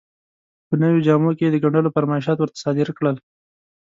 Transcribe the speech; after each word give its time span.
په 0.67 0.73
نویو 0.81 1.03
جامو 1.07 1.31
کې 1.37 1.43
یې 1.45 1.51
د 1.53 1.57
ګنډلو 1.63 1.93
فرمایشات 1.95 2.37
ورته 2.39 2.61
صادر 2.63 2.87
کړل. 2.97 3.15